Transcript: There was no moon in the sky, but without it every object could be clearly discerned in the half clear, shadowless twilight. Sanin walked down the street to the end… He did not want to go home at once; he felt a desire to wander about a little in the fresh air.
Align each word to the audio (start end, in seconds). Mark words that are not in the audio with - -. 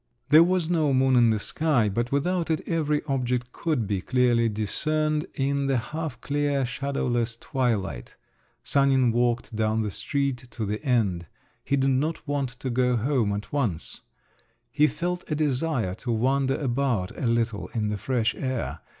There 0.29 0.41
was 0.43 0.67
no 0.67 0.95
moon 0.95 1.15
in 1.15 1.29
the 1.29 1.37
sky, 1.37 1.87
but 1.87 2.11
without 2.11 2.49
it 2.49 2.61
every 2.67 3.03
object 3.05 3.51
could 3.51 3.85
be 3.85 4.01
clearly 4.01 4.49
discerned 4.49 5.27
in 5.35 5.67
the 5.67 5.77
half 5.77 6.19
clear, 6.21 6.65
shadowless 6.65 7.37
twilight. 7.37 8.15
Sanin 8.63 9.11
walked 9.11 9.55
down 9.55 9.83
the 9.83 9.91
street 9.91 10.37
to 10.49 10.65
the 10.65 10.83
end… 10.83 11.27
He 11.63 11.77
did 11.77 11.91
not 11.91 12.27
want 12.27 12.49
to 12.49 12.71
go 12.71 12.95
home 12.95 13.31
at 13.31 13.53
once; 13.53 14.01
he 14.71 14.87
felt 14.87 15.29
a 15.29 15.35
desire 15.35 15.93
to 15.93 16.11
wander 16.11 16.57
about 16.59 17.15
a 17.15 17.27
little 17.27 17.67
in 17.75 17.89
the 17.89 17.97
fresh 17.97 18.33
air. 18.33 18.79